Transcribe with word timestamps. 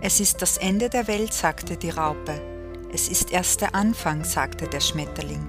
Es 0.00 0.20
ist 0.20 0.42
das 0.42 0.58
Ende 0.58 0.90
der 0.90 1.08
Welt, 1.08 1.32
sagte 1.32 1.76
die 1.78 1.90
Raupe. 1.90 2.40
Es 2.92 3.08
ist 3.08 3.32
erst 3.32 3.62
der 3.62 3.74
Anfang, 3.74 4.24
sagte 4.24 4.68
der 4.68 4.80
Schmetterling. 4.80 5.48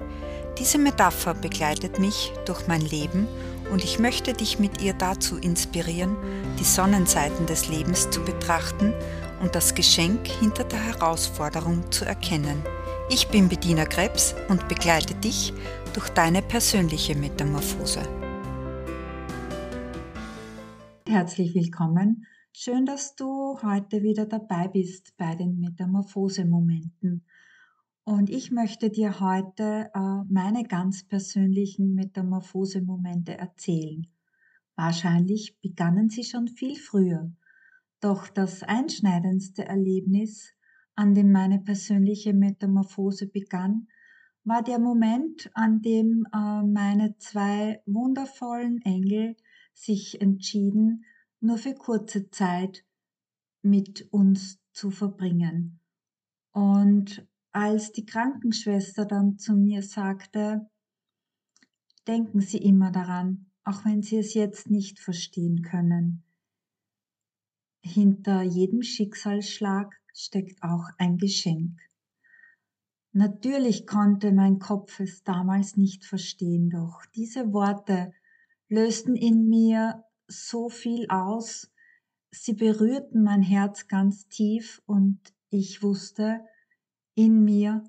Diese 0.58 0.78
Metapher 0.78 1.34
begleitet 1.34 1.98
mich 1.98 2.32
durch 2.46 2.66
mein 2.66 2.80
Leben 2.80 3.28
und 3.70 3.84
ich 3.84 3.98
möchte 3.98 4.32
dich 4.32 4.58
mit 4.58 4.80
ihr 4.80 4.94
dazu 4.94 5.36
inspirieren, 5.36 6.16
die 6.58 6.64
Sonnenseiten 6.64 7.44
des 7.44 7.68
Lebens 7.68 8.08
zu 8.10 8.24
betrachten 8.24 8.94
und 9.40 9.54
das 9.54 9.74
Geschenk 9.74 10.26
hinter 10.26 10.64
der 10.64 10.82
Herausforderung 10.82 11.92
zu 11.92 12.06
erkennen. 12.06 12.62
Ich 13.10 13.28
bin 13.28 13.48
Bediener 13.48 13.86
Krebs 13.86 14.34
und 14.48 14.66
begleite 14.66 15.14
dich 15.14 15.52
durch 15.92 16.08
deine 16.08 16.40
persönliche 16.40 17.14
Metamorphose. 17.14 18.00
Herzlich 21.06 21.54
willkommen 21.54 22.26
Schön, 22.52 22.86
dass 22.86 23.14
du 23.14 23.58
heute 23.62 24.02
wieder 24.02 24.26
dabei 24.26 24.68
bist 24.68 25.16
bei 25.16 25.36
den 25.36 25.60
Metamorphose-Momenten. 25.60 27.24
Und 28.04 28.30
ich 28.30 28.50
möchte 28.50 28.90
dir 28.90 29.20
heute 29.20 29.90
äh, 29.94 30.24
meine 30.28 30.64
ganz 30.64 31.04
persönlichen 31.04 31.94
Metamorphose-Momente 31.94 33.36
erzählen. 33.36 34.06
Wahrscheinlich 34.76 35.60
begannen 35.60 36.08
sie 36.08 36.24
schon 36.24 36.48
viel 36.48 36.74
früher. 36.74 37.30
Doch 38.00 38.28
das 38.28 38.62
einschneidendste 38.62 39.66
Erlebnis, 39.66 40.54
an 40.94 41.14
dem 41.14 41.30
meine 41.30 41.60
persönliche 41.60 42.32
Metamorphose 42.32 43.28
begann, 43.28 43.88
war 44.42 44.62
der 44.62 44.78
Moment, 44.78 45.50
an 45.52 45.82
dem 45.82 46.26
äh, 46.32 46.62
meine 46.62 47.18
zwei 47.18 47.82
wundervollen 47.86 48.80
Engel 48.82 49.36
sich 49.74 50.20
entschieden, 50.20 51.04
nur 51.40 51.58
für 51.58 51.74
kurze 51.74 52.30
Zeit 52.30 52.84
mit 53.62 54.08
uns 54.12 54.58
zu 54.72 54.90
verbringen. 54.90 55.80
Und 56.52 57.26
als 57.52 57.92
die 57.92 58.06
Krankenschwester 58.06 59.04
dann 59.04 59.38
zu 59.38 59.54
mir 59.54 59.82
sagte, 59.82 60.68
denken 62.06 62.40
Sie 62.40 62.58
immer 62.58 62.90
daran, 62.90 63.50
auch 63.64 63.84
wenn 63.84 64.02
Sie 64.02 64.16
es 64.16 64.34
jetzt 64.34 64.70
nicht 64.70 64.98
verstehen 64.98 65.62
können. 65.62 66.24
Hinter 67.82 68.42
jedem 68.42 68.82
Schicksalsschlag 68.82 69.94
steckt 70.12 70.62
auch 70.62 70.88
ein 70.98 71.18
Geschenk. 71.18 71.80
Natürlich 73.12 73.86
konnte 73.86 74.32
mein 74.32 74.58
Kopf 74.58 75.00
es 75.00 75.22
damals 75.22 75.76
nicht 75.76 76.04
verstehen, 76.04 76.70
doch 76.70 77.04
diese 77.14 77.52
Worte 77.52 78.12
lösten 78.68 79.16
in 79.16 79.48
mir 79.48 80.04
so 80.28 80.68
viel 80.68 81.06
aus. 81.08 81.70
Sie 82.30 82.52
berührten 82.52 83.22
mein 83.22 83.42
Herz 83.42 83.88
ganz 83.88 84.28
tief 84.28 84.82
und 84.86 85.18
ich 85.50 85.82
wusste 85.82 86.40
in 87.14 87.42
mir 87.42 87.82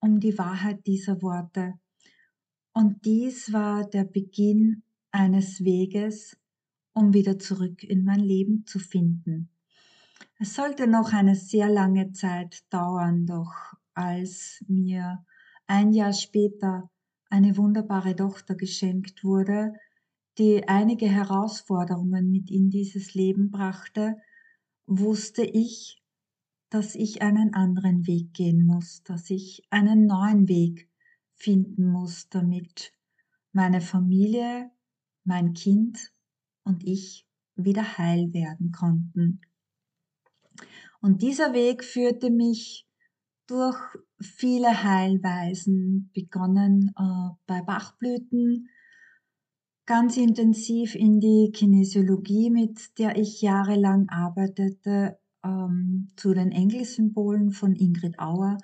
um 0.00 0.20
die 0.20 0.36
Wahrheit 0.36 0.86
dieser 0.86 1.22
Worte. 1.22 1.74
Und 2.72 3.04
dies 3.04 3.52
war 3.52 3.88
der 3.88 4.04
Beginn 4.04 4.82
eines 5.12 5.64
Weges, 5.64 6.36
um 6.92 7.14
wieder 7.14 7.38
zurück 7.38 7.84
in 7.84 8.04
mein 8.04 8.20
Leben 8.20 8.66
zu 8.66 8.78
finden. 8.80 9.48
Es 10.38 10.54
sollte 10.54 10.88
noch 10.88 11.12
eine 11.12 11.36
sehr 11.36 11.68
lange 11.68 12.12
Zeit 12.12 12.64
dauern, 12.70 13.26
doch 13.26 13.54
als 13.94 14.62
mir 14.66 15.24
ein 15.66 15.92
Jahr 15.92 16.12
später 16.12 16.90
eine 17.30 17.56
wunderbare 17.56 18.14
Tochter 18.16 18.56
geschenkt 18.56 19.24
wurde, 19.24 19.72
die 20.38 20.66
einige 20.68 21.06
Herausforderungen 21.06 22.30
mit 22.30 22.50
in 22.50 22.70
dieses 22.70 23.14
Leben 23.14 23.50
brachte, 23.50 24.16
wusste 24.86 25.44
ich, 25.44 26.02
dass 26.70 26.94
ich 26.94 27.22
einen 27.22 27.54
anderen 27.54 28.06
Weg 28.06 28.32
gehen 28.34 28.66
muss, 28.66 29.02
dass 29.04 29.30
ich 29.30 29.62
einen 29.70 30.06
neuen 30.06 30.48
Weg 30.48 30.90
finden 31.34 31.86
muss, 31.86 32.28
damit 32.28 32.92
meine 33.52 33.80
Familie, 33.80 34.70
mein 35.24 35.52
Kind 35.52 36.12
und 36.64 36.84
ich 36.84 37.26
wieder 37.54 37.98
heil 37.98 38.32
werden 38.32 38.72
konnten. 38.72 39.40
Und 41.00 41.22
dieser 41.22 41.52
Weg 41.52 41.84
führte 41.84 42.30
mich 42.30 42.88
durch 43.46 43.78
viele 44.20 44.82
Heilweisen, 44.82 46.10
begonnen 46.14 46.92
äh, 46.98 47.34
bei 47.46 47.62
Bachblüten, 47.62 48.68
ganz 49.86 50.16
intensiv 50.16 50.94
in 50.94 51.20
die 51.20 51.50
Kinesiologie, 51.52 52.50
mit 52.50 52.98
der 52.98 53.16
ich 53.16 53.42
jahrelang 53.42 54.08
arbeitete, 54.08 55.18
ähm, 55.44 56.08
zu 56.16 56.32
den 56.32 56.52
Engelsymbolen 56.52 57.50
von 57.52 57.76
Ingrid 57.76 58.18
Auer, 58.18 58.58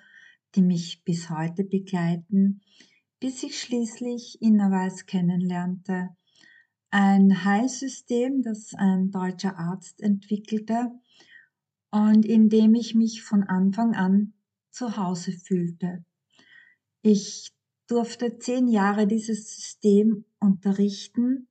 die 0.55 0.63
mich 0.63 1.05
bis 1.05 1.29
heute 1.31 1.65
begleiten, 1.65 2.63
bis 3.21 3.43
ich 3.43 3.61
schließlich 3.61 4.41
Innerweis 4.41 5.05
kennenlernte. 5.05 6.09
Ein 6.91 7.45
Heilsystem, 7.45 8.43
das 8.43 8.75
ein 8.75 9.11
deutscher 9.11 9.59
Arzt 9.59 10.01
entwickelte 10.01 10.91
und 11.91 12.25
in 12.25 12.49
dem 12.49 12.75
ich 12.75 12.95
mich 12.95 13.23
von 13.23 13.45
Anfang 13.45 13.95
an 13.95 14.33
zu 14.71 14.97
Hause 14.97 15.33
fühlte. 15.33 16.05
Ich 17.03 17.53
durfte 17.87 18.39
zehn 18.39 18.69
Jahre 18.69 19.07
dieses 19.07 19.55
System 19.55 20.25
unterrichten, 20.41 21.49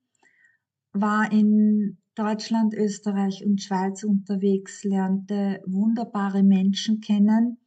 war 0.92 1.32
in 1.32 1.98
Deutschland, 2.14 2.74
Österreich 2.74 3.44
und 3.44 3.62
Schweiz 3.62 4.04
unterwegs, 4.04 4.84
lernte 4.84 5.62
wunderbare 5.66 6.42
Menschen 6.42 7.00
kennen 7.00 7.58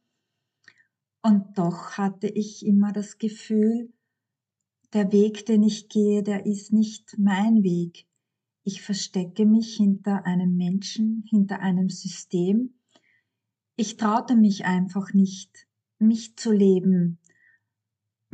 und 1.24 1.56
doch 1.56 1.96
hatte 1.96 2.28
ich 2.28 2.66
immer 2.66 2.92
das 2.92 3.16
Gefühl, 3.16 3.90
der 4.92 5.10
Weg, 5.10 5.46
den 5.46 5.62
ich 5.62 5.88
gehe, 5.88 6.22
der 6.22 6.44
ist 6.44 6.70
nicht 6.70 7.16
mein 7.18 7.62
Weg. 7.62 8.06
Ich 8.62 8.82
verstecke 8.82 9.46
mich 9.46 9.74
hinter 9.76 10.26
einem 10.26 10.54
Menschen, 10.54 11.24
hinter 11.30 11.60
einem 11.60 11.88
System. 11.88 12.74
Ich 13.76 13.96
traute 13.96 14.36
mich 14.36 14.66
einfach 14.66 15.14
nicht, 15.14 15.66
mich 15.98 16.36
zu 16.36 16.52
leben, 16.52 17.18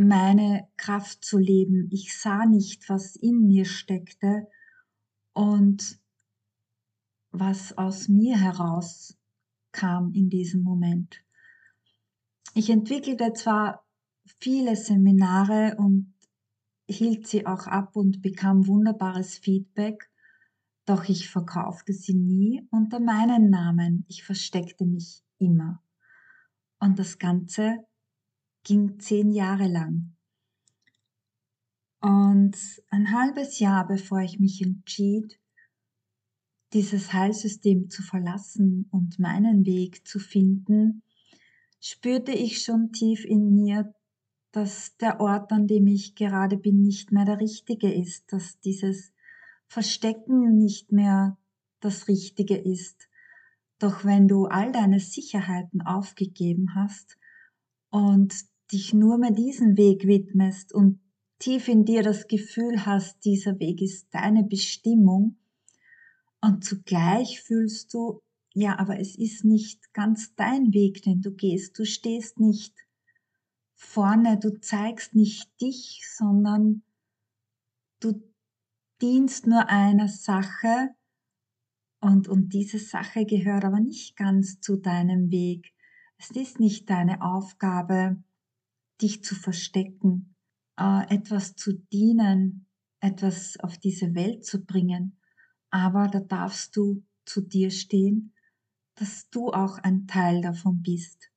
meine 0.00 0.68
Kraft 0.76 1.24
zu 1.24 1.38
leben. 1.38 1.88
Ich 1.90 2.18
sah 2.18 2.46
nicht, 2.46 2.88
was 2.88 3.16
in 3.16 3.46
mir 3.46 3.64
steckte 3.64 4.46
und 5.32 5.98
was 7.30 7.76
aus 7.76 8.08
mir 8.08 8.38
heraus 8.38 9.16
kam 9.72 10.12
in 10.12 10.28
diesem 10.28 10.62
Moment. 10.62 11.22
Ich 12.54 12.70
entwickelte 12.70 13.32
zwar 13.32 13.84
viele 14.38 14.74
Seminare 14.74 15.76
und 15.78 16.12
hielt 16.88 17.26
sie 17.26 17.46
auch 17.46 17.66
ab 17.66 17.94
und 17.94 18.22
bekam 18.22 18.66
wunderbares 18.66 19.38
Feedback, 19.38 20.10
doch 20.86 21.08
ich 21.08 21.28
verkaufte 21.28 21.92
sie 21.92 22.14
nie 22.14 22.66
unter 22.70 22.98
meinen 22.98 23.50
Namen. 23.50 24.04
Ich 24.08 24.24
versteckte 24.24 24.86
mich 24.86 25.22
immer. 25.38 25.82
Und 26.80 26.98
das 26.98 27.18
Ganze 27.18 27.84
ging 28.64 28.98
zehn 28.98 29.30
Jahre 29.30 29.68
lang. 29.68 30.16
Und 32.00 32.56
ein 32.88 33.12
halbes 33.12 33.58
Jahr 33.58 33.86
bevor 33.86 34.20
ich 34.20 34.38
mich 34.38 34.62
entschied, 34.62 35.38
dieses 36.72 37.12
Heilsystem 37.12 37.90
zu 37.90 38.02
verlassen 38.02 38.88
und 38.90 39.18
meinen 39.18 39.66
Weg 39.66 40.06
zu 40.06 40.18
finden, 40.18 41.02
spürte 41.80 42.32
ich 42.32 42.62
schon 42.62 42.92
tief 42.92 43.24
in 43.24 43.52
mir, 43.52 43.92
dass 44.52 44.96
der 44.96 45.20
Ort, 45.20 45.52
an 45.52 45.66
dem 45.66 45.86
ich 45.86 46.14
gerade 46.14 46.56
bin, 46.56 46.82
nicht 46.82 47.12
mehr 47.12 47.24
der 47.24 47.40
richtige 47.40 47.92
ist, 47.92 48.32
dass 48.32 48.60
dieses 48.60 49.12
Verstecken 49.66 50.58
nicht 50.58 50.92
mehr 50.92 51.38
das 51.80 52.08
Richtige 52.08 52.56
ist. 52.56 53.08
Doch 53.78 54.04
wenn 54.04 54.28
du 54.28 54.46
all 54.46 54.72
deine 54.72 55.00
Sicherheiten 55.00 55.80
aufgegeben 55.82 56.74
hast 56.74 57.16
und 57.90 58.34
dich 58.72 58.94
nur 58.94 59.18
mehr 59.18 59.32
diesen 59.32 59.76
Weg 59.76 60.06
widmest 60.06 60.72
und 60.72 61.00
tief 61.38 61.68
in 61.68 61.84
dir 61.84 62.02
das 62.02 62.28
Gefühl 62.28 62.84
hast, 62.86 63.24
dieser 63.24 63.58
Weg 63.58 63.80
ist 63.80 64.08
deine 64.12 64.44
Bestimmung 64.44 65.36
und 66.40 66.64
zugleich 66.64 67.42
fühlst 67.42 67.92
du, 67.94 68.22
ja, 68.54 68.78
aber 68.78 68.98
es 68.98 69.16
ist 69.16 69.44
nicht 69.44 69.92
ganz 69.92 70.34
dein 70.34 70.72
Weg, 70.72 71.02
den 71.02 71.20
du 71.20 71.32
gehst. 71.32 71.78
Du 71.78 71.84
stehst 71.84 72.40
nicht 72.40 72.74
vorne, 73.74 74.38
du 74.38 74.60
zeigst 74.60 75.14
nicht 75.14 75.48
dich, 75.60 76.02
sondern 76.16 76.82
du 78.00 78.22
dienst 79.00 79.46
nur 79.46 79.68
einer 79.68 80.08
Sache 80.08 80.90
und, 82.00 82.28
und 82.28 82.52
diese 82.52 82.78
Sache 82.78 83.26
gehört 83.26 83.64
aber 83.64 83.80
nicht 83.80 84.16
ganz 84.16 84.60
zu 84.60 84.76
deinem 84.76 85.30
Weg. 85.30 85.72
Es 86.18 86.30
ist 86.30 86.60
nicht 86.60 86.88
deine 86.90 87.22
Aufgabe, 87.22 88.22
dich 89.00 89.24
zu 89.24 89.34
verstecken, 89.34 90.34
äh, 90.78 91.14
etwas 91.14 91.56
zu 91.56 91.72
dienen, 91.92 92.66
etwas 93.00 93.58
auf 93.60 93.78
diese 93.78 94.14
Welt 94.14 94.44
zu 94.44 94.64
bringen. 94.64 95.18
Aber 95.70 96.08
da 96.08 96.20
darfst 96.20 96.76
du 96.76 97.02
zu 97.24 97.40
dir 97.40 97.70
stehen, 97.70 98.34
dass 98.96 99.30
du 99.30 99.50
auch 99.50 99.78
ein 99.78 100.06
Teil 100.06 100.42
davon 100.42 100.82
bist. 100.82 101.30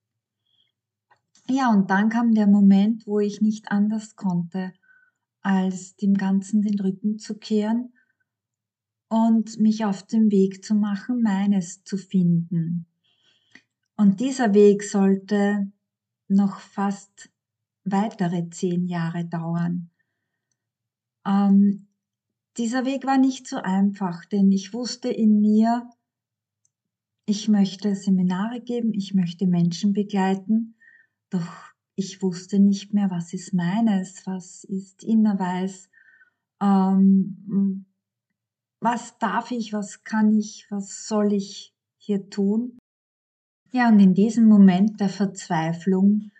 Ja, 1.48 1.70
und 1.70 1.90
dann 1.90 2.08
kam 2.08 2.34
der 2.34 2.46
Moment, 2.46 3.06
wo 3.06 3.20
ich 3.20 3.40
nicht 3.40 3.70
anders 3.70 4.16
konnte, 4.16 4.72
als 5.42 5.94
dem 5.96 6.14
Ganzen 6.14 6.62
den 6.62 6.80
Rücken 6.80 7.18
zu 7.18 7.38
kehren 7.38 7.92
und 9.08 9.58
mich 9.58 9.84
auf 9.84 10.06
den 10.06 10.30
Weg 10.30 10.64
zu 10.64 10.74
machen, 10.74 11.22
meines 11.22 11.84
zu 11.84 11.98
finden. 11.98 12.86
Und 13.96 14.20
dieser 14.20 14.54
Weg 14.54 14.82
sollte 14.82 15.70
noch 16.28 16.60
fast 16.60 17.30
weitere 17.84 18.48
zehn 18.50 18.86
Jahre 18.86 19.24
dauern. 19.24 19.90
Ähm, 21.26 21.86
dieser 22.56 22.84
Weg 22.84 23.04
war 23.06 23.18
nicht 23.18 23.48
so 23.48 23.56
einfach, 23.56 24.24
denn 24.26 24.52
ich 24.52 24.72
wusste 24.72 25.08
in 25.08 25.40
mir, 25.40 25.88
ich 27.26 27.48
möchte 27.48 27.94
Seminare 27.94 28.60
geben, 28.60 28.92
ich 28.92 29.14
möchte 29.14 29.46
Menschen 29.46 29.92
begleiten, 29.92 30.76
doch 31.30 31.74
ich 31.96 32.22
wusste 32.22 32.58
nicht 32.58 32.92
mehr, 32.92 33.10
was 33.10 33.32
ist 33.32 33.54
meines, 33.54 34.26
was 34.26 34.64
ist 34.64 35.02
innerweis, 35.02 35.88
ähm, 36.60 37.86
was 38.80 39.18
darf 39.18 39.50
ich, 39.50 39.72
was 39.72 40.04
kann 40.04 40.32
ich, 40.32 40.66
was 40.70 41.06
soll 41.06 41.32
ich 41.32 41.74
hier 41.96 42.28
tun. 42.28 42.78
Ja, 43.72 43.88
und 43.88 43.98
in 43.98 44.14
diesem 44.14 44.46
Moment 44.46 45.00
der 45.00 45.08
Verzweiflung 45.08 46.30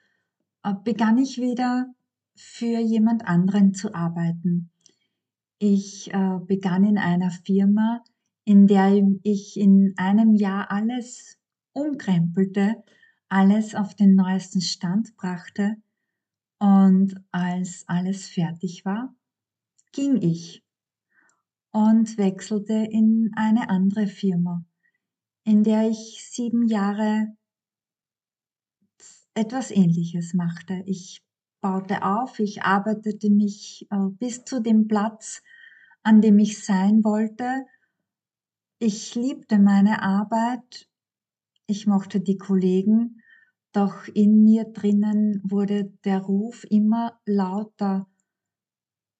begann 0.72 1.19
ich 1.19 1.38
wieder 1.38 1.93
für 2.34 2.78
jemand 2.78 3.26
anderen 3.26 3.75
zu 3.75 3.94
arbeiten. 3.94 4.70
Ich 5.58 6.12
äh, 6.12 6.38
begann 6.46 6.84
in 6.84 6.99
einer 6.99 7.31
Firma, 7.31 8.02
in 8.44 8.66
der 8.66 8.93
ich 9.22 9.58
in 9.58 9.94
einem 9.96 10.34
Jahr 10.34 10.70
alles 10.70 11.38
umkrempelte, 11.72 12.82
alles 13.28 13.75
auf 13.75 13.94
den 13.94 14.14
neuesten 14.14 14.61
Stand 14.61 15.16
brachte 15.16 15.76
und 16.58 17.14
als 17.31 17.84
alles 17.87 18.28
fertig 18.28 18.84
war, 18.84 19.14
ging 19.93 20.20
ich 20.22 20.62
und 21.72 22.16
wechselte 22.19 22.75
in 22.75 23.32
eine 23.34 23.69
andere 23.69 24.06
Firma, 24.06 24.64
in 25.44 25.62
der 25.64 25.88
ich 25.88 26.25
sieben 26.31 26.69
Jahre 26.69 27.37
etwas 29.34 29.70
Ähnliches 29.70 30.34
machte. 30.34 30.82
Ich 30.86 31.22
baute 31.60 32.04
auf, 32.04 32.38
ich 32.38 32.62
arbeitete 32.62 33.31
mich 33.31 33.86
äh, 33.90 34.08
bis 34.10 34.44
zu 34.44 34.60
dem 34.60 34.86
Platz, 34.86 35.42
an 36.02 36.20
dem 36.20 36.38
ich 36.38 36.64
sein 36.64 37.02
wollte. 37.04 37.64
Ich 38.78 39.14
liebte 39.14 39.58
meine 39.58 40.02
Arbeit, 40.02 40.88
ich 41.66 41.86
mochte 41.86 42.20
die 42.20 42.36
Kollegen, 42.36 43.22
doch 43.72 44.06
in 44.08 44.44
mir 44.44 44.64
drinnen 44.64 45.40
wurde 45.42 45.92
der 46.04 46.20
Ruf 46.20 46.64
immer 46.69 47.19
lauter. 47.25 48.06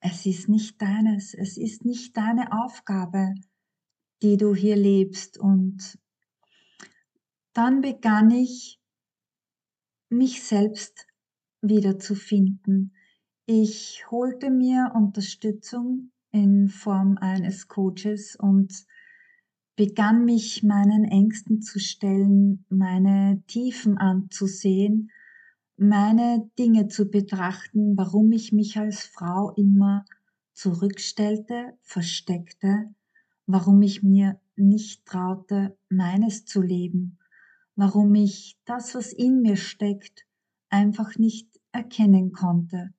Es 0.01 0.27
ist 0.27 0.49
nicht 0.49 0.81
deines, 0.83 1.35
es 1.35 1.57
ist 1.57 1.85
nicht 1.85 2.17
deine 2.17 2.53
Aufgabe, 2.53 3.35
die 4.23 4.37
du 4.37 4.55
hier 4.55 4.77
lebst. 4.77 5.39
Und 5.39 5.99
dann 7.55 7.81
begann 7.81 8.31
ich, 8.31 8.79
mich 10.15 10.43
selbst 10.43 11.07
wiederzufinden. 11.61 12.95
Ich 13.47 14.05
holte 14.11 14.51
mir 14.51 14.93
Unterstützung 14.95 16.11
in 16.31 16.69
Form 16.69 17.19
eines 17.19 17.69
Coaches 17.69 18.37
und 18.37 18.73
begann 19.77 20.25
mich 20.25 20.63
meinen 20.63 21.05
Ängsten 21.05 21.61
zu 21.63 21.79
stellen, 21.79 22.65
meine 22.69 23.43
Tiefen 23.47 23.99
anzusehen, 23.99 25.11
meine 25.77 26.49
Dinge 26.59 26.89
zu 26.89 27.11
betrachten, 27.11 27.97
warum 27.97 28.33
ich 28.33 28.53
mich 28.53 28.79
als 28.79 29.05
Frau 29.05 29.53
immer 29.57 30.05
zurückstellte, 30.53 31.77
versteckte, 31.83 32.95
warum 33.47 33.83
ich 33.83 34.03
mir 34.03 34.41
nicht 34.57 35.05
traute, 35.05 35.77
meines 35.89 36.45
zu 36.45 36.63
leben, 36.63 37.19
warum 37.77 38.15
ich 38.15 38.57
das, 38.65 38.95
was 38.95 39.13
in 39.13 39.41
mir 39.41 39.57
steckt, 39.57 40.27
einfach 40.69 41.17
nicht 41.17 41.49
erkennen 41.73 42.33
konnte. 42.33 42.95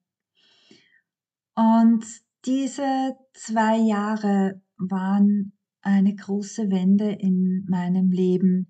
Und 1.54 2.04
diese 2.44 3.16
zwei 3.32 3.78
Jahre 3.78 4.62
waren 4.76 5.52
eine 5.82 6.14
große 6.14 6.70
Wende 6.70 7.10
in 7.10 7.64
meinem 7.68 8.10
Leben. 8.10 8.68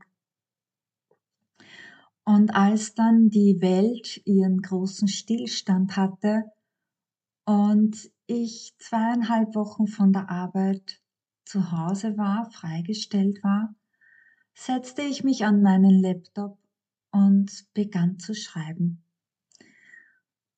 Und 2.25 2.55
als 2.55 2.95
dann 2.95 3.29
die 3.29 3.59
Welt 3.61 4.21
ihren 4.25 4.61
großen 4.61 5.09
Stillstand 5.09 5.97
hatte 5.97 6.45
und 7.45 8.11
ich 8.27 8.75
zweieinhalb 8.79 9.55
Wochen 9.55 9.87
von 9.87 10.13
der 10.13 10.29
Arbeit 10.29 11.01
zu 11.45 11.71
Hause 11.71 12.17
war, 12.17 12.51
freigestellt 12.51 13.43
war, 13.43 13.75
setzte 14.57 15.03
ich 15.03 15.23
mich 15.23 15.45
an 15.45 15.63
meinen 15.63 16.01
Laptop 16.01 16.59
und 17.13 17.67
begann 17.75 18.19
zu 18.19 18.35
schreiben. 18.35 19.03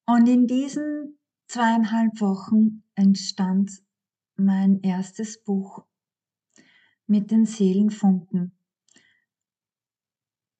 Und 0.07 0.29
in 0.29 0.47
diesen 0.47 1.19
zweieinhalb 1.49 2.21
Wochen 2.21 2.85
entstand 2.95 3.83
mein 4.37 4.81
erstes 4.83 5.43
Buch 5.43 5.85
mit 7.07 7.31
den 7.33 7.45
Seelenfunken. 7.45 8.53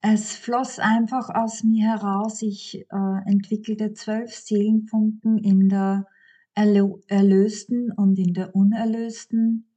Es 0.01 0.35
floss 0.35 0.79
einfach 0.79 1.31
aus 1.31 1.63
mir 1.63 1.87
heraus. 1.87 2.43
Ich 2.43 2.87
äh, 2.91 3.31
entwickelte 3.31 3.93
zwölf 3.93 4.35
Seelenfunken 4.35 5.39
in 5.39 5.69
der 5.69 6.07
erlösten 6.55 7.93
und 7.93 8.19
in 8.19 8.35
der 8.35 8.55
unerlösten 8.55 9.71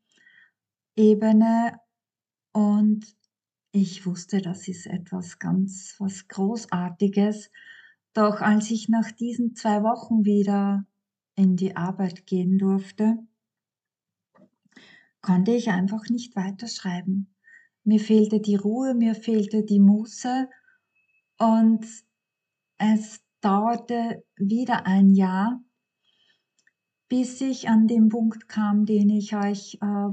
Ebene 0.95 1.79
und 2.53 3.05
ich 3.71 4.05
wusste, 4.05 4.41
das 4.41 4.67
ist 4.67 4.85
etwas 4.85 5.39
ganz, 5.39 5.95
was 5.99 6.27
Großartiges. 6.27 7.49
Doch 8.13 8.41
als 8.41 8.69
ich 8.69 8.89
nach 8.89 9.11
diesen 9.11 9.55
zwei 9.55 9.83
Wochen 9.83 10.25
wieder 10.25 10.85
in 11.35 11.55
die 11.55 11.77
Arbeit 11.77 12.25
gehen 12.25 12.57
durfte, 12.57 13.17
konnte 15.21 15.51
ich 15.51 15.69
einfach 15.69 16.09
nicht 16.09 16.35
weiterschreiben. 16.35 17.33
Mir 17.83 17.99
fehlte 17.99 18.41
die 18.41 18.55
Ruhe, 18.55 18.93
mir 18.93 19.15
fehlte 19.15 19.63
die 19.63 19.79
Muße 19.79 20.49
und 21.39 21.85
es 22.77 23.21
dauerte 23.39 24.23
wieder 24.35 24.85
ein 24.85 25.13
Jahr, 25.13 25.63
bis 27.07 27.39
ich 27.41 27.69
an 27.69 27.87
den 27.87 28.09
Punkt 28.09 28.49
kam, 28.49 28.85
den 28.85 29.09
ich 29.09 29.35
euch 29.35 29.77
äh, 29.81 30.09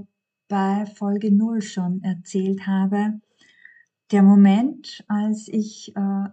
bei 0.49 0.87
Folge 0.87 1.33
0 1.33 1.61
schon 1.63 2.03
erzählt 2.03 2.67
habe. 2.67 3.21
Der 4.11 4.23
Moment, 4.23 5.05
als 5.09 5.49
ich 5.49 5.95
äh, 5.95 6.29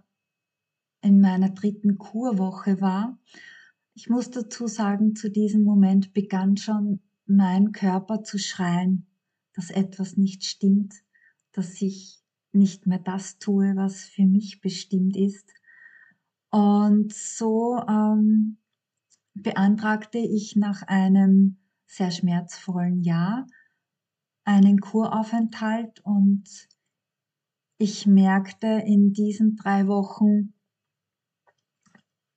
in 1.02 1.20
meiner 1.20 1.50
dritten 1.50 1.98
Kurwoche 1.98 2.80
war, 2.80 3.18
ich 3.92 4.08
muss 4.08 4.30
dazu 4.30 4.66
sagen, 4.66 5.14
zu 5.14 5.30
diesem 5.30 5.62
Moment 5.62 6.14
begann 6.14 6.56
schon 6.56 7.00
mein 7.26 7.72
Körper 7.72 8.22
zu 8.22 8.38
schreien, 8.38 9.06
dass 9.54 9.70
etwas 9.70 10.16
nicht 10.16 10.44
stimmt, 10.44 10.94
dass 11.52 11.80
ich 11.82 12.22
nicht 12.52 12.86
mehr 12.86 12.98
das 12.98 13.38
tue, 13.38 13.76
was 13.76 14.04
für 14.04 14.24
mich 14.24 14.60
bestimmt 14.60 15.16
ist. 15.16 15.52
Und 16.50 17.12
so 17.12 17.78
ähm, 17.86 18.58
beantragte 19.34 20.18
ich 20.18 20.56
nach 20.56 20.82
einem 20.82 21.58
sehr 21.86 22.10
schmerzvollen 22.10 23.02
Jahr 23.02 23.46
einen 24.44 24.80
Kuraufenthalt 24.80 26.00
und 26.04 26.68
ich 27.78 28.06
merkte 28.06 28.66
in 28.86 29.12
diesen 29.12 29.56
drei 29.56 29.86
Wochen, 29.86 30.54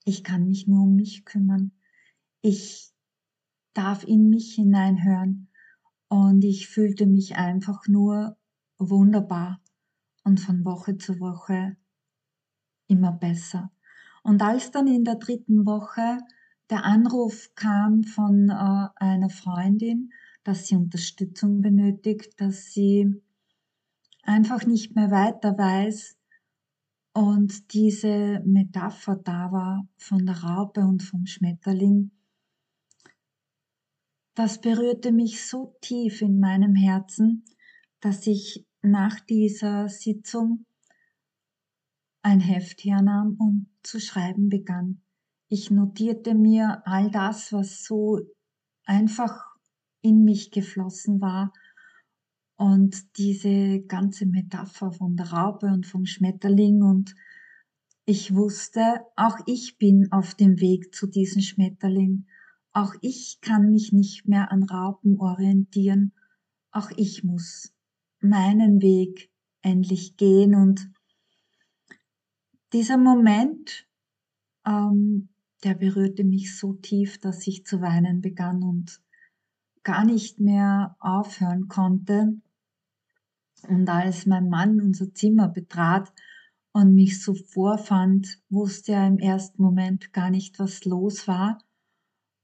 ich 0.03 0.23
kann 0.23 0.47
mich 0.47 0.67
nur 0.67 0.83
um 0.83 0.95
mich 0.95 1.23
kümmern. 1.23 1.71
Ich 2.41 2.91
darf 3.73 4.03
in 4.03 4.29
mich 4.29 4.55
hineinhören 4.55 5.49
und 6.07 6.43
ich 6.43 6.67
fühlte 6.67 7.05
mich 7.05 7.35
einfach 7.35 7.87
nur 7.87 8.37
wunderbar 8.77 9.61
und 10.23 10.39
von 10.39 10.65
Woche 10.65 10.97
zu 10.97 11.19
Woche 11.19 11.77
immer 12.87 13.11
besser. 13.11 13.71
Und 14.23 14.41
als 14.41 14.71
dann 14.71 14.87
in 14.87 15.03
der 15.03 15.15
dritten 15.15 15.65
Woche 15.65 16.17
der 16.69 16.83
Anruf 16.83 17.51
kam 17.55 18.03
von 18.03 18.49
äh, 18.49 18.87
einer 18.95 19.29
Freundin, 19.29 20.11
dass 20.43 20.67
sie 20.67 20.75
Unterstützung 20.75 21.61
benötigt, 21.61 22.39
dass 22.41 22.71
sie 22.71 23.21
einfach 24.29 24.65
nicht 24.65 24.95
mehr 24.95 25.09
weiter 25.09 25.57
weiß 25.57 26.15
und 27.13 27.73
diese 27.73 28.41
Metapher 28.45 29.15
da 29.15 29.51
war 29.51 29.87
von 29.97 30.25
der 30.25 30.43
Raupe 30.43 30.81
und 30.81 31.01
vom 31.01 31.25
Schmetterling, 31.25 32.11
das 34.35 34.61
berührte 34.61 35.11
mich 35.11 35.45
so 35.45 35.75
tief 35.81 36.21
in 36.21 36.39
meinem 36.39 36.75
Herzen, 36.75 37.43
dass 37.99 38.27
ich 38.27 38.65
nach 38.83 39.19
dieser 39.19 39.89
Sitzung 39.89 40.65
ein 42.21 42.39
Heft 42.39 42.83
hernahm 42.83 43.35
und 43.39 43.67
zu 43.81 43.99
schreiben 43.99 44.47
begann. 44.47 45.01
Ich 45.47 45.71
notierte 45.71 46.35
mir 46.35 46.83
all 46.85 47.09
das, 47.09 47.51
was 47.51 47.83
so 47.83 48.19
einfach 48.85 49.43
in 50.01 50.23
mich 50.23 50.51
geflossen 50.51 51.19
war. 51.19 51.51
Und 52.59 53.17
diese 53.17 53.79
ganze 53.87 54.25
Metapher 54.25 54.91
von 54.91 55.15
der 55.15 55.31
Raupe 55.31 55.67
und 55.67 55.85
vom 55.85 56.05
Schmetterling 56.05 56.81
und 56.83 57.15
ich 58.03 58.35
wusste, 58.35 59.05
auch 59.15 59.37
ich 59.45 59.77
bin 59.77 60.11
auf 60.11 60.35
dem 60.35 60.59
Weg 60.59 60.93
zu 60.93 61.07
diesem 61.07 61.41
Schmetterling. 61.41 62.25
Auch 62.73 62.95
ich 62.99 63.39
kann 63.39 63.71
mich 63.71 63.93
nicht 63.93 64.27
mehr 64.27 64.51
an 64.51 64.63
Raupen 64.63 65.21
orientieren. 65.21 66.11
Auch 66.71 66.91
ich 66.97 67.23
muss 67.23 67.71
meinen 68.19 68.81
Weg 68.81 69.31
endlich 69.61 70.17
gehen. 70.17 70.53
Und 70.53 70.91
dieser 72.73 72.97
Moment, 72.97 73.87
ähm, 74.65 75.29
der 75.63 75.75
berührte 75.75 76.25
mich 76.25 76.57
so 76.57 76.73
tief, 76.73 77.21
dass 77.21 77.47
ich 77.47 77.65
zu 77.65 77.79
weinen 77.79 78.19
begann 78.19 78.63
und 78.63 79.01
gar 79.83 80.03
nicht 80.03 80.41
mehr 80.41 80.97
aufhören 80.99 81.69
konnte. 81.69 82.41
Und 83.67 83.89
als 83.89 84.25
mein 84.25 84.49
Mann 84.49 84.81
unser 84.81 85.13
Zimmer 85.13 85.49
betrat 85.49 86.11
und 86.71 86.93
mich 86.93 87.21
so 87.21 87.33
vorfand, 87.33 88.39
wusste 88.49 88.93
er 88.93 89.07
im 89.07 89.17
ersten 89.17 89.61
Moment 89.61 90.13
gar 90.13 90.29
nicht, 90.29 90.59
was 90.59 90.85
los 90.85 91.27
war. 91.27 91.57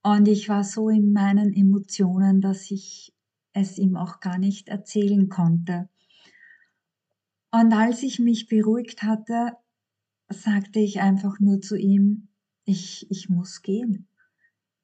Und 0.03 0.27
ich 0.27 0.50
war 0.50 0.63
so 0.63 0.89
in 0.89 1.13
meinen 1.13 1.53
Emotionen, 1.53 2.41
dass 2.41 2.69
ich 2.69 3.13
es 3.53 3.77
ihm 3.77 3.95
auch 3.95 4.19
gar 4.19 4.38
nicht 4.38 4.67
erzählen 4.67 5.29
konnte. 5.29 5.89
Und 7.51 7.74
als 7.74 8.03
ich 8.03 8.19
mich 8.19 8.48
beruhigt 8.48 9.01
hatte, 9.03 9.53
sagte 10.29 10.79
ich 10.79 11.00
einfach 11.00 11.39
nur 11.39 11.62
zu 11.62 11.77
ihm, 11.77 12.27
ich, 12.65 13.10
ich 13.10 13.29
muss 13.29 13.62
gehen. 13.62 14.07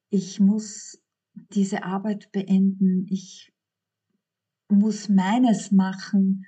Ich 0.08 0.40
muss 0.40 0.98
diese 1.34 1.84
Arbeit 1.84 2.32
beenden. 2.32 3.06
Ich 3.10 3.51
muss 4.72 5.08
meines 5.08 5.70
machen. 5.72 6.46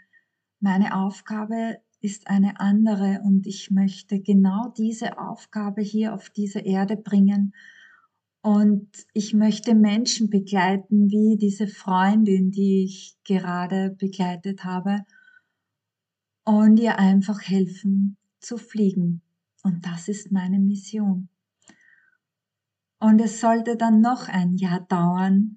Meine 0.60 0.96
Aufgabe 0.96 1.78
ist 2.00 2.28
eine 2.28 2.60
andere 2.60 3.20
und 3.24 3.46
ich 3.46 3.70
möchte 3.70 4.20
genau 4.20 4.72
diese 4.76 5.18
Aufgabe 5.18 5.82
hier 5.82 6.14
auf 6.14 6.30
diese 6.30 6.60
Erde 6.60 6.96
bringen 6.96 7.54
und 8.44 8.90
ich 9.14 9.32
möchte 9.32 9.74
Menschen 9.74 10.28
begleiten, 10.28 11.08
wie 11.10 11.38
diese 11.38 11.66
Freundin, 11.66 12.50
die 12.50 12.84
ich 12.84 13.16
gerade 13.24 13.96
begleitet 13.98 14.64
habe, 14.64 15.06
und 16.44 16.78
ihr 16.78 16.98
einfach 16.98 17.40
helfen 17.40 18.18
zu 18.40 18.58
fliegen. 18.58 19.22
Und 19.62 19.86
das 19.86 20.08
ist 20.08 20.30
meine 20.30 20.58
Mission. 20.58 21.30
Und 23.00 23.18
es 23.18 23.40
sollte 23.40 23.78
dann 23.78 24.02
noch 24.02 24.28
ein 24.28 24.58
Jahr 24.58 24.80
dauern, 24.80 25.56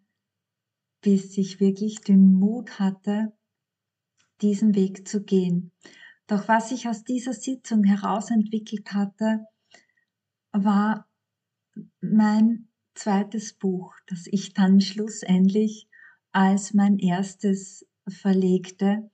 bis 1.08 1.38
ich 1.38 1.62
wirklich 1.62 2.02
den 2.02 2.34
Mut 2.34 2.80
hatte, 2.80 3.32
diesen 4.42 4.76
Weg 4.76 5.08
zu 5.08 5.24
gehen. 5.24 5.72
Doch 6.28 6.50
was 6.50 6.74
ich 6.74 6.90
aus 6.90 7.06
dieser 7.06 7.32
Sitzung 7.32 7.86
herausentwickelt 7.86 8.92
hatte, 8.92 9.46
war 10.52 11.08
mein 12.02 12.68
zweites 12.94 13.54
Buch, 13.54 13.96
das 14.08 14.26
ich 14.30 14.54
dann 14.54 14.82
schlussendlich 14.82 15.88
als 16.34 16.74
mein 16.74 17.00
erstes 17.00 17.88
verlegte. 18.10 19.10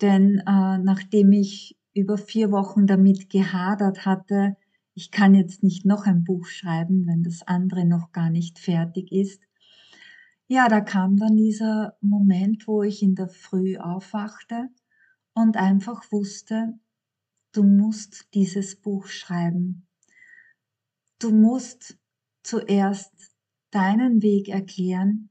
Denn 0.00 0.40
äh, 0.40 0.78
nachdem 0.78 1.30
ich 1.30 1.76
über 1.94 2.18
vier 2.18 2.50
Wochen 2.50 2.88
damit 2.88 3.30
gehadert 3.30 4.04
hatte, 4.04 4.56
ich 4.94 5.12
kann 5.12 5.36
jetzt 5.36 5.62
nicht 5.62 5.86
noch 5.86 6.04
ein 6.04 6.24
Buch 6.24 6.46
schreiben, 6.46 7.06
wenn 7.06 7.22
das 7.22 7.42
andere 7.42 7.84
noch 7.84 8.10
gar 8.10 8.28
nicht 8.28 8.58
fertig 8.58 9.12
ist. 9.12 9.45
Ja, 10.48 10.68
da 10.68 10.80
kam 10.80 11.16
dann 11.16 11.36
dieser 11.36 11.96
Moment, 12.00 12.68
wo 12.68 12.84
ich 12.84 13.02
in 13.02 13.16
der 13.16 13.28
Früh 13.28 13.78
aufwachte 13.78 14.68
und 15.34 15.56
einfach 15.56 16.12
wusste, 16.12 16.78
du 17.50 17.64
musst 17.64 18.32
dieses 18.32 18.80
Buch 18.80 19.08
schreiben. 19.08 19.88
Du 21.18 21.32
musst 21.32 21.98
zuerst 22.44 23.12
deinen 23.72 24.22
Weg 24.22 24.48
erklären, 24.48 25.30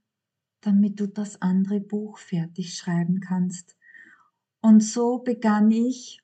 damit 0.60 1.00
du 1.00 1.08
das 1.08 1.42
andere 1.42 1.80
Buch 1.80 2.18
fertig 2.18 2.76
schreiben 2.76 3.22
kannst. 3.22 3.78
Und 4.60 4.84
so 4.84 5.20
begann 5.20 5.72
ich, 5.72 6.22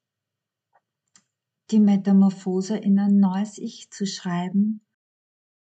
die 1.70 1.80
Metamorphose 1.80 2.76
in 2.76 3.00
ein 3.00 3.20
neues 3.20 3.58
Ich 3.58 3.90
zu 3.90 4.06
schreiben. 4.06 4.82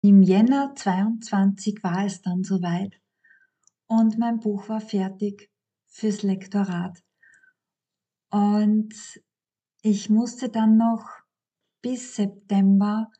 Im 0.01 0.23
Jänner 0.23 0.73
22 0.73 1.83
war 1.83 2.05
es 2.05 2.23
dann 2.23 2.43
soweit 2.43 3.02
und 3.99 4.17
mein 4.17 4.39
Buch 4.39 4.69
war 4.69 4.81
fertig 4.81 5.51
fürs 5.85 6.23
Lektorat. 6.23 7.03
Und 8.31 8.93
ich 9.83 10.09
musste 10.09 10.49
dann 10.49 10.77
noch 10.77 11.07
bis 11.81 12.15
September 12.15 13.11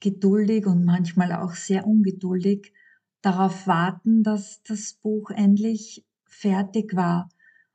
geduldig 0.00 0.66
und 0.66 0.84
manchmal 0.84 1.32
auch 1.32 1.54
sehr 1.54 1.86
ungeduldig 1.86 2.72
darauf 3.20 3.66
warten, 3.66 4.22
dass 4.22 4.62
das 4.62 4.94
Buch 4.94 5.30
endlich 5.30 6.06
fertig 6.24 6.94
war. 6.94 7.28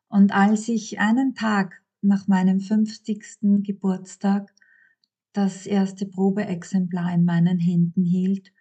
Und 0.08 0.34
als 0.34 0.70
ich 0.70 1.00
einen 1.00 1.36
Tag 1.36 1.84
nach 2.02 2.28
meinem 2.28 2.60
50. 2.60 3.64
Geburtstag 3.64 4.54
das 5.34 5.68
erste 5.68 6.08
Probeexemplar 6.08 7.14
in 7.14 7.26
meinen 7.26 7.60
Händen 7.60 8.04
hielt, 8.04 8.52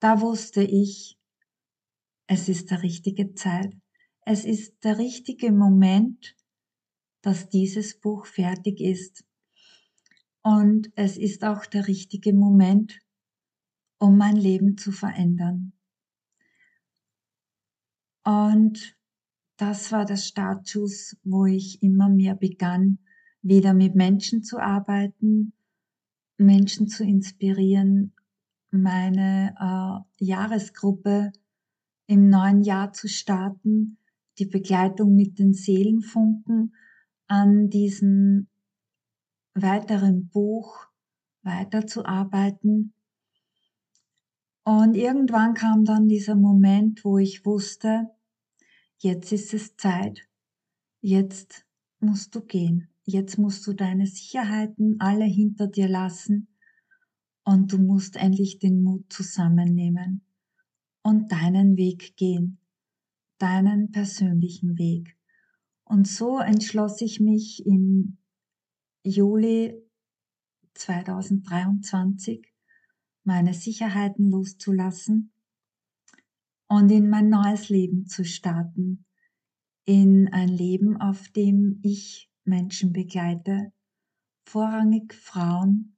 da 0.00 0.20
wusste 0.20 0.62
ich, 0.62 1.19
es 2.30 2.48
ist 2.48 2.70
der 2.70 2.84
richtige 2.84 3.34
Zeit, 3.34 3.76
es 4.24 4.44
ist 4.44 4.84
der 4.84 4.98
richtige 4.98 5.50
Moment, 5.50 6.36
dass 7.22 7.48
dieses 7.48 7.98
Buch 7.98 8.24
fertig 8.24 8.80
ist. 8.80 9.24
Und 10.40 10.92
es 10.94 11.16
ist 11.16 11.42
auch 11.42 11.66
der 11.66 11.88
richtige 11.88 12.32
Moment, 12.32 13.00
um 13.98 14.16
mein 14.16 14.36
Leben 14.36 14.78
zu 14.78 14.92
verändern. 14.92 15.72
Und 18.24 18.96
das 19.56 19.90
war 19.90 20.04
der 20.04 20.16
Startschuss, 20.16 21.16
wo 21.24 21.46
ich 21.46 21.82
immer 21.82 22.08
mehr 22.08 22.36
begann, 22.36 23.00
wieder 23.42 23.74
mit 23.74 23.96
Menschen 23.96 24.44
zu 24.44 24.60
arbeiten, 24.60 25.52
Menschen 26.38 26.86
zu 26.86 27.02
inspirieren, 27.02 28.14
meine 28.70 29.52
äh, 29.58 30.24
Jahresgruppe 30.24 31.32
im 32.10 32.28
neuen 32.28 32.64
Jahr 32.64 32.92
zu 32.92 33.06
starten, 33.06 33.96
die 34.40 34.46
Begleitung 34.46 35.14
mit 35.14 35.38
den 35.38 35.54
Seelenfunken 35.54 36.74
an 37.28 37.70
diesen 37.70 38.48
weiteren 39.54 40.28
Buch 40.28 40.88
weiterzuarbeiten. 41.42 42.94
Und 44.64 44.96
irgendwann 44.96 45.54
kam 45.54 45.84
dann 45.84 46.08
dieser 46.08 46.34
Moment, 46.34 47.04
wo 47.04 47.18
ich 47.18 47.46
wusste, 47.46 48.10
jetzt 48.98 49.30
ist 49.30 49.54
es 49.54 49.76
Zeit, 49.76 50.28
jetzt 51.00 51.64
musst 52.00 52.34
du 52.34 52.40
gehen, 52.40 52.88
jetzt 53.04 53.38
musst 53.38 53.64
du 53.68 53.72
deine 53.72 54.08
Sicherheiten 54.08 54.96
alle 54.98 55.26
hinter 55.26 55.68
dir 55.68 55.88
lassen. 55.88 56.48
Und 57.44 57.72
du 57.72 57.78
musst 57.78 58.16
endlich 58.16 58.58
den 58.58 58.82
Mut 58.82 59.12
zusammennehmen 59.12 60.22
und 61.02 61.32
deinen 61.32 61.76
Weg 61.76 62.16
gehen, 62.16 62.58
deinen 63.38 63.90
persönlichen 63.90 64.78
Weg. 64.78 65.16
Und 65.84 66.06
so 66.06 66.38
entschloss 66.38 67.00
ich 67.00 67.20
mich 67.20 67.64
im 67.66 68.18
Juli 69.02 69.74
2023 70.74 72.46
meine 73.24 73.54
Sicherheiten 73.54 74.30
loszulassen 74.30 75.32
und 76.68 76.90
in 76.90 77.10
mein 77.10 77.28
neues 77.28 77.68
Leben 77.68 78.06
zu 78.06 78.24
starten, 78.24 79.04
in 79.84 80.28
ein 80.32 80.48
Leben, 80.48 80.96
auf 81.00 81.28
dem 81.30 81.80
ich 81.82 82.30
Menschen 82.44 82.92
begleite, 82.92 83.72
vorrangig 84.44 85.12
Frauen, 85.12 85.96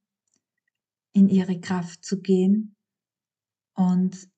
in 1.13 1.29
ihre 1.29 1.61
Kraft 1.61 2.05
zu 2.05 2.21
gehen 2.21 2.77
und 3.75 4.32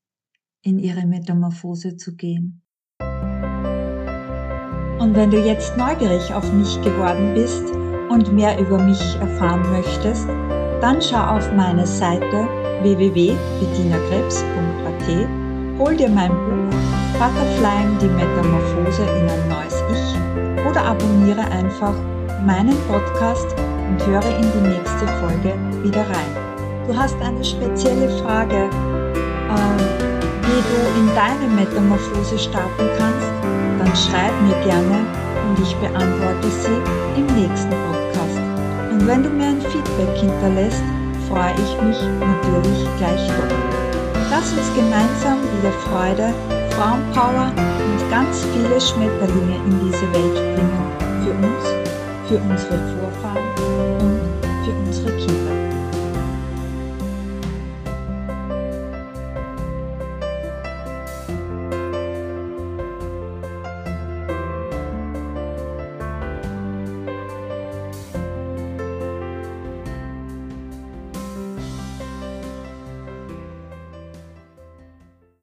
in 0.64 0.80
ihre 0.80 1.06
Metamorphose 1.06 1.96
zu 1.96 2.16
gehen. 2.16 2.62
Und 4.98 5.14
wenn 5.14 5.30
du 5.30 5.38
jetzt 5.38 5.76
neugierig 5.76 6.34
auf 6.34 6.52
mich 6.52 6.82
geworden 6.82 7.34
bist, 7.34 7.72
und 8.14 8.32
mehr 8.32 8.58
über 8.58 8.78
mich 8.78 9.20
erfahren 9.20 9.70
möchtest, 9.72 10.26
dann 10.80 11.02
schau 11.02 11.36
auf 11.36 11.52
meine 11.52 11.86
Seite 11.86 12.48
www.bettinakrebs.at, 12.82 15.28
hol 15.78 15.94
dir 15.96 16.08
mein 16.08 16.30
Buch 16.30 16.74
Butterflying 17.14 17.98
die 18.00 18.08
Metamorphose 18.08 19.02
in 19.02 19.28
ein 19.28 19.48
neues 19.48 19.82
Ich 19.92 20.16
oder 20.68 20.84
abonniere 20.84 21.42
einfach 21.42 21.94
meinen 22.44 22.76
Podcast 22.88 23.54
und 23.88 24.04
höre 24.06 24.38
in 24.38 24.52
die 24.52 24.68
nächste 24.68 25.06
Folge 25.20 25.54
wieder 25.82 26.02
rein. 26.02 26.32
Du 26.86 26.96
hast 26.96 27.20
eine 27.20 27.44
spezielle 27.44 28.08
Frage, 28.18 28.70
äh, 29.50 30.13
du 30.62 31.00
in 31.00 31.08
deine 31.14 31.48
Metamorphose 31.54 32.38
starten 32.38 32.86
kannst, 32.98 33.28
dann 33.78 33.92
schreib 33.96 34.32
mir 34.42 34.56
gerne 34.64 35.06
und 35.48 35.58
ich 35.58 35.74
beantworte 35.76 36.48
sie 36.50 36.78
im 37.18 37.26
nächsten 37.34 37.70
Podcast. 37.70 38.38
Und 38.90 39.06
wenn 39.06 39.22
du 39.22 39.30
mir 39.30 39.48
ein 39.48 39.60
Feedback 39.60 40.16
hinterlässt, 40.16 40.82
freue 41.28 41.54
ich 41.54 41.72
mich 41.82 41.98
natürlich 42.20 42.86
gleich 42.98 43.26
dort. 43.26 43.52
Lass 44.30 44.52
uns 44.52 44.74
gemeinsam 44.74 45.38
wieder 45.58 45.72
Freude, 45.86 46.34
Frauenpower 46.70 47.52
und 47.56 48.10
ganz 48.10 48.44
viele 48.52 48.80
Schmetterlinge 48.80 49.56
in 49.66 49.80
diese 49.86 50.06
Welt 50.12 50.34
bringen. 50.54 50.86
Für 51.24 51.32
uns, 51.32 51.64
für 52.28 52.38
unsere 52.38 52.78
Vorfahren 52.94 53.48
und 54.00 54.20
für 54.64 54.72
unsere 54.86 55.10
Kinder. 55.18 55.43